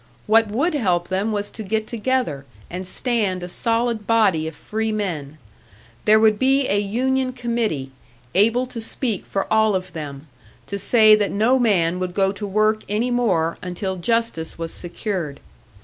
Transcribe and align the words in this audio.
What 0.25 0.47
would 0.47 0.73
help 0.73 1.09
them 1.09 1.31
was 1.31 1.51
to 1.51 1.61
get 1.61 1.85
together, 1.85 2.43
and 2.71 2.87
stand 2.87 3.43
a 3.43 3.47
solid 3.47 4.07
body 4.07 4.47
of 4.47 4.55
free 4.55 4.91
men. 4.91 5.37
There 6.05 6.19
would 6.19 6.39
be 6.39 6.67
a 6.67 6.79
union 6.79 7.33
committee, 7.33 7.91
able 8.33 8.65
to 8.65 8.81
speak 8.81 9.27
for 9.27 9.45
all 9.53 9.75
of 9.75 9.93
them, 9.93 10.25
to 10.65 10.79
say 10.79 11.13
that 11.13 11.29
no 11.29 11.59
man 11.59 11.99
would 11.99 12.15
go 12.15 12.31
to 12.31 12.47
work 12.47 12.81
any 12.89 13.11
more 13.11 13.59
until 13.61 13.95
justice 13.95 14.57
was 14.57 14.73
secured! 14.73 15.39